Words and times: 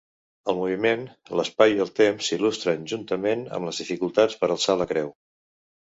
El 0.53 0.55
moviment, 0.59 1.03
l'espai 1.39 1.75
i 1.75 1.83
el 1.85 1.91
temps 1.99 2.31
s'il·lustren 2.31 2.89
juntament 2.95 3.47
amb 3.59 3.69
les 3.71 3.83
dificultats 3.83 4.41
per 4.41 4.51
alçar 4.57 4.81
la 4.81 4.93
creu. 4.95 5.13